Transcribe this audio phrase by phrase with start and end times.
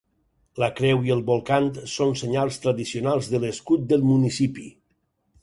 [0.61, 1.67] La creu i el bolcant
[1.97, 4.69] són senyals tradicionals de l'escut del municipi.